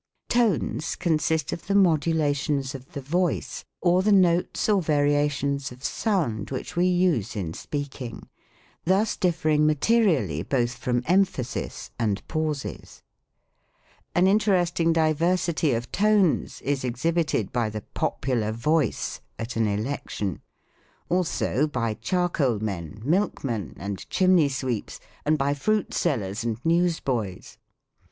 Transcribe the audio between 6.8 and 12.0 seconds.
use in speak ing: thus differing materially both from emphasis,